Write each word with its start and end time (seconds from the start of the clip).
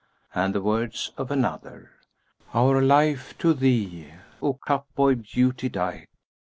And 0.33 0.55
the 0.55 0.63
words 0.63 1.11
of 1.15 1.29
another, 1.29 1.91
"Our 2.55 2.81
life 2.81 3.37
to 3.37 3.53
thee, 3.53 4.07
O 4.41 4.55
cup 4.55 4.87
boy 4.95 5.13
Beauty 5.13 5.69
dight! 5.69 6.09